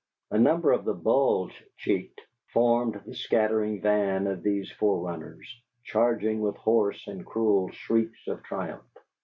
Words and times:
A 0.31 0.39
number 0.39 0.71
of 0.71 0.83
the 0.83 0.95
bulge 0.95 1.63
cheeked 1.77 2.21
formed 2.53 2.99
the 3.05 3.13
scattering 3.13 3.81
van 3.81 4.25
of 4.25 4.41
these 4.41 4.71
forerunners, 4.71 5.47
charging 5.83 6.41
with 6.41 6.55
hoarse 6.57 7.05
and 7.07 7.23
cruel 7.23 7.69
shrieks 7.69 8.25
of 8.25 8.41
triumph. 8.41 8.81